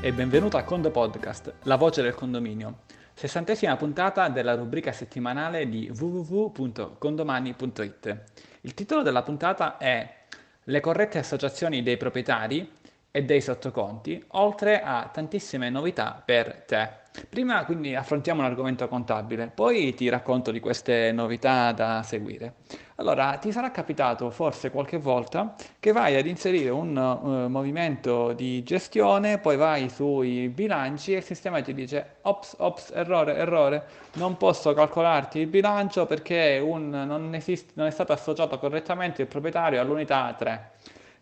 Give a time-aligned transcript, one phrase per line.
[0.00, 2.82] e benvenuto a Condo Podcast, la voce del condominio.
[3.14, 8.22] Sessantesima puntata della rubrica settimanale di www.condomani.it.
[8.60, 10.18] Il titolo della puntata è
[10.62, 12.70] Le corrette associazioni dei proprietari
[13.16, 16.90] e dei sottoconti, oltre a tantissime novità per te.
[17.28, 22.54] Prima quindi affrontiamo un argomento contabile, poi ti racconto di queste novità da seguire.
[22.96, 28.64] Allora, ti sarà capitato forse qualche volta che vai ad inserire un uh, movimento di
[28.64, 34.36] gestione, poi vai sui bilanci e il sistema ti dice ops, ops, errore, errore, non
[34.36, 39.80] posso calcolarti il bilancio perché un, non, esiste, non è stato associato correttamente il proprietario
[39.80, 40.70] all'unità 3.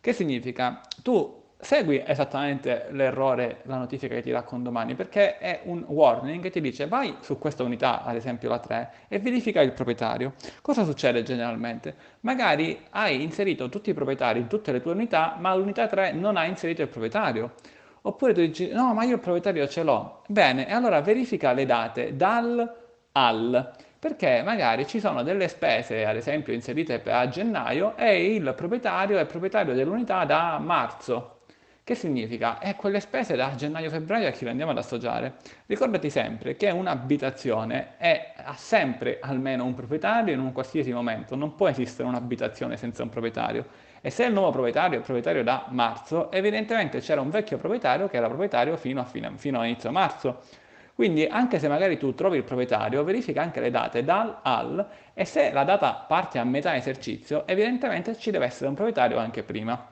[0.00, 0.80] Che significa?
[1.02, 6.50] Tu segui esattamente l'errore, la notifica che ti dà condomani, perché è un warning che
[6.50, 10.34] ti dice vai su questa unità, ad esempio la 3, e verifica il proprietario.
[10.60, 11.94] Cosa succede generalmente?
[12.20, 16.36] Magari hai inserito tutti i proprietari in tutte le tue unità, ma l'unità 3 non
[16.36, 17.52] ha inserito il proprietario.
[18.02, 20.22] Oppure tu dici no, ma io il proprietario ce l'ho.
[20.26, 22.80] Bene, e allora verifica le date dal
[23.12, 29.16] al perché magari ci sono delle spese, ad esempio inserite a gennaio, e il proprietario
[29.16, 31.41] è proprietario dell'unità da marzo.
[31.84, 32.60] Che significa?
[32.60, 35.38] E quelle spese da gennaio-febbraio a chi le andiamo ad associare?
[35.66, 41.56] Ricordati sempre che un'abitazione è, ha sempre almeno un proprietario in un qualsiasi momento, non
[41.56, 43.66] può esistere un'abitazione senza un proprietario.
[44.00, 48.16] E se il nuovo proprietario è proprietario da marzo, evidentemente c'era un vecchio proprietario che
[48.16, 50.42] era proprietario fino a, fine, fino a inizio marzo.
[50.94, 55.24] Quindi anche se magari tu trovi il proprietario, verifica anche le date dal al e
[55.24, 59.84] se la data parte a metà esercizio, evidentemente ci deve essere un proprietario anche prima.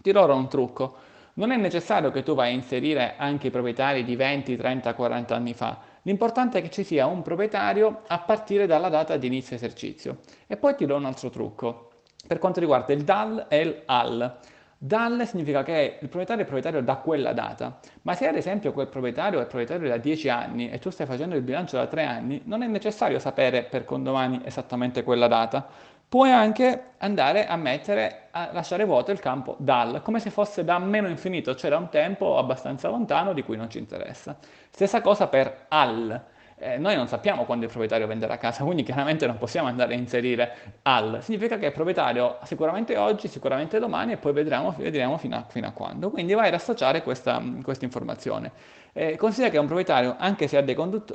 [0.00, 1.12] Ti ora un trucco.
[1.36, 5.34] Non è necessario che tu vai a inserire anche i proprietari di 20, 30, 40
[5.34, 5.80] anni fa.
[6.02, 10.18] L'importante è che ci sia un proprietario a partire dalla data di inizio esercizio.
[10.46, 11.90] E poi ti do un altro trucco
[12.24, 14.38] per quanto riguarda il DAL e il AL.
[14.78, 18.88] DAL significa che il proprietario è proprietario da quella data, ma se ad esempio quel
[18.88, 22.42] proprietario è proprietario da 10 anni e tu stai facendo il bilancio da 3 anni,
[22.44, 25.66] non è necessario sapere per condomani esattamente quella data
[26.14, 30.78] puoi anche andare a mettere, a lasciare vuoto il campo dal, come se fosse da
[30.78, 34.36] meno infinito, cioè da un tempo abbastanza lontano di cui non ci interessa.
[34.70, 36.24] Stessa cosa per al.
[36.64, 39.98] Eh, noi non sappiamo quando il proprietario venderà casa, quindi chiaramente non possiamo andare a
[39.98, 41.18] inserire al.
[41.20, 45.66] Significa che il proprietario sicuramente oggi, sicuramente domani e poi vedremo, vedremo fino, a, fino
[45.66, 46.08] a quando.
[46.08, 48.50] Quindi vai ad associare questa, questa informazione.
[48.94, 50.56] Eh, considera che un proprietario, anche se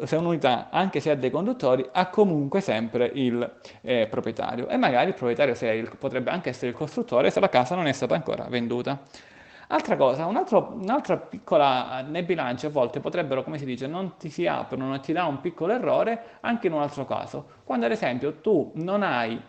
[0.04, 5.08] se un'unità, anche se ha dei conduttori, ha comunque sempre il eh, proprietario e magari
[5.08, 8.46] il proprietario il, potrebbe anche essere il costruttore se la casa non è stata ancora
[8.50, 9.00] venduta.
[9.72, 14.18] Altra cosa, un altro, un'altra piccola nei bilanci a volte potrebbero, come si dice, non
[14.18, 17.46] ti si aprono, non ti dà un piccolo errore anche in un altro caso.
[17.66, 19.40] Quando ad esempio tu non hai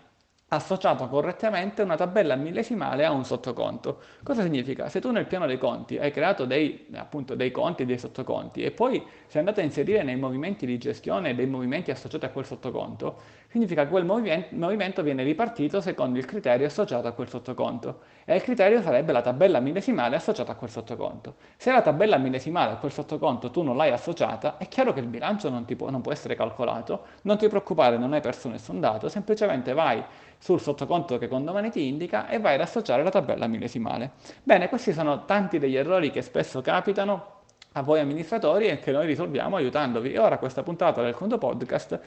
[0.53, 4.01] associato correttamente una tabella millesimale a un sottoconto.
[4.25, 4.89] Cosa significa?
[4.89, 8.63] Se tu nel piano dei conti hai creato dei, appunto, dei conti e dei sottoconti
[8.65, 12.45] e poi sei andato a inserire nei movimenti di gestione dei movimenti associati a quel
[12.45, 18.35] sottoconto, significa che quel movimento viene ripartito secondo il criterio associato a quel sottoconto e
[18.35, 21.35] il criterio sarebbe la tabella millesimale associata a quel sottoconto.
[21.57, 25.07] Se la tabella millesimale a quel sottoconto tu non l'hai associata, è chiaro che il
[25.07, 29.09] bilancio non, può, non può essere calcolato, non ti preoccupare, non hai perso nessun dato,
[29.09, 30.03] semplicemente vai
[30.41, 34.13] sul sottoconto che condomani ti indica e vai ad associare la tabella millesimale.
[34.43, 37.43] Bene, questi sono tanti degli errori che spesso capitano
[37.73, 40.13] a voi amministratori e che noi risolviamo aiutandovi.
[40.13, 42.01] E ora questa puntata del Conto Podcast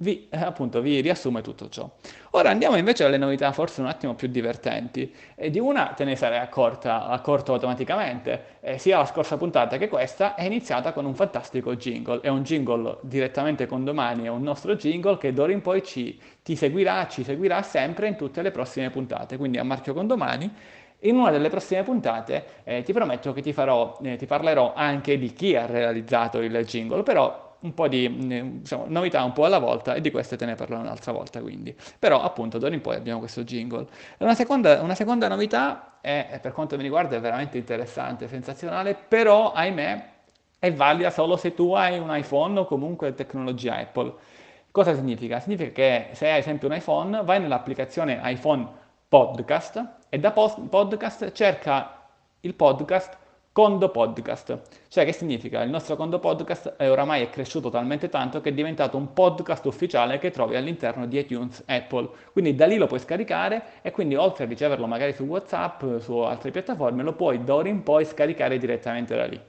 [0.00, 1.88] vi, eh, appunto, vi riassume tutto ciò.
[2.32, 5.12] Ora andiamo invece alle novità forse un attimo più divertenti.
[5.34, 9.88] E di una te ne sarei accorta, accorto automaticamente, eh, sia la scorsa puntata che
[9.88, 12.20] questa è iniziata con un fantastico jingle.
[12.20, 16.20] È un jingle direttamente con domani, è un nostro jingle che d'ora in poi ci,
[16.42, 19.36] ti seguirà, ci seguirà sempre in tutte le prossime puntate.
[19.36, 20.50] Quindi a marchio con domani
[21.02, 25.16] in una delle prossime puntate eh, ti prometto che ti, farò, eh, ti parlerò anche
[25.18, 29.58] di chi ha realizzato il jingle, però un po' di diciamo, novità un po' alla
[29.58, 31.74] volta e di queste te ne parlerò un'altra volta quindi.
[31.98, 33.86] Però appunto d'ora in poi abbiamo questo jingle.
[34.18, 39.52] Una seconda, una seconda novità è, per quanto mi riguarda, è veramente interessante, sensazionale, però
[39.52, 40.10] ahimè
[40.58, 44.14] è valida solo se tu hai un iPhone o comunque tecnologia Apple.
[44.70, 45.40] Cosa significa?
[45.40, 48.66] Significa che se hai ad esempio un iPhone, vai nell'applicazione iPhone
[49.08, 52.06] Podcast e da podcast cerca
[52.40, 53.16] il podcast
[53.58, 54.56] Condo Podcast.
[54.86, 55.62] Cioè che significa?
[55.62, 59.66] Il nostro Condo Podcast è oramai è cresciuto talmente tanto che è diventato un podcast
[59.66, 62.08] ufficiale che trovi all'interno di iTunes Apple.
[62.30, 66.18] Quindi da lì lo puoi scaricare e quindi oltre a riceverlo magari su WhatsApp, su
[66.18, 69.40] altre piattaforme, lo puoi da ora in poi scaricare direttamente da lì.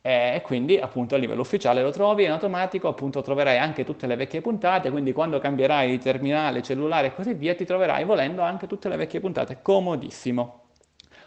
[0.00, 4.16] E quindi appunto a livello ufficiale lo trovi in automatico, appunto troverai anche tutte le
[4.16, 8.88] vecchie puntate, quindi quando cambierai terminale, cellulare e così via, ti troverai volendo anche tutte
[8.88, 10.65] le vecchie puntate, comodissimo.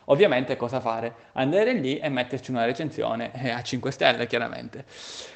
[0.09, 1.13] Ovviamente cosa fare?
[1.33, 4.85] Andare lì e metterci una recensione eh, a 5 stelle, chiaramente.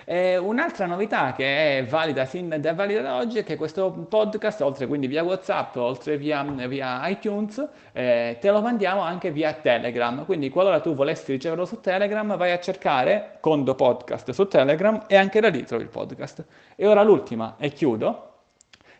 [0.05, 4.61] E un'altra novità che è valida, sin, è valida da oggi è che questo podcast,
[4.61, 10.25] oltre quindi via WhatsApp, oltre via, via iTunes, eh, te lo mandiamo anche via Telegram.
[10.25, 15.15] Quindi qualora tu volessi riceverlo su Telegram, vai a cercare Condo Podcast su Telegram e
[15.15, 16.45] anche da lì trovi il podcast.
[16.75, 18.32] E ora l'ultima, e chiudo.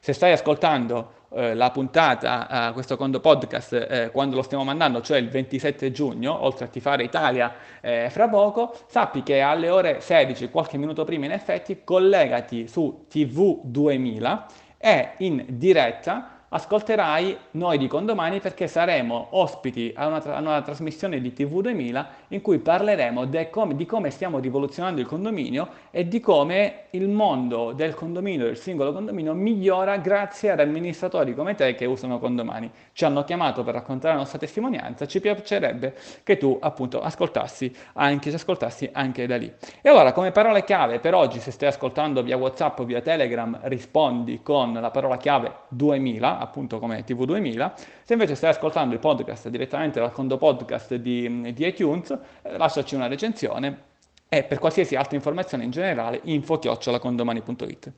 [0.06, 5.00] Se stai ascoltando eh, la puntata, eh, questo Condo Podcast, eh, quando lo stiamo mandando,
[5.00, 10.02] cioè il 27 giugno, oltre a Tifare Italia eh, fra poco, sappi che alle ore
[10.02, 14.46] 16, qualche minuto prima in effetti, collegati su TV 2000
[14.78, 20.62] e in diretta ascolterai noi di Condomani perché saremo ospiti a una, tra- a una
[20.62, 26.08] trasmissione di TV 2000 in cui parleremo com- di come stiamo rivoluzionando il condominio e
[26.08, 31.74] di come il mondo del condominio, del singolo condominio, migliora grazie ad amministratori come te
[31.74, 32.70] che usano Condomani.
[32.92, 38.30] Ci hanno chiamato per raccontare la nostra testimonianza, ci piacerebbe che tu appunto ascoltassi anche,
[38.30, 39.52] ci ascoltassi anche da lì.
[39.82, 43.58] E allora come parole chiave per oggi, se stai ascoltando via WhatsApp o via Telegram,
[43.64, 47.72] rispondi con la parola chiave 2000 appunto come TV2000.
[48.04, 52.96] Se invece stai ascoltando il podcast direttamente dal conto podcast di, di iTunes, eh, lasciaci
[52.96, 53.92] una recensione
[54.30, 57.92] e per qualsiasi altra informazione in generale info-condomani.it.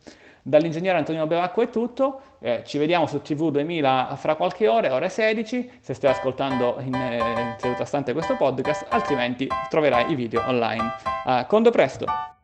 [0.48, 5.10] Dall'ingegnere Antonio Bevacco è tutto, eh, ci vediamo su TV 2000 fra qualche ora, ore
[5.10, 10.44] 16, se stai ascoltando in, eh, in seduta stante questo podcast, altrimenti troverai i video
[10.46, 10.84] online.
[11.26, 12.35] Uh, condo presto!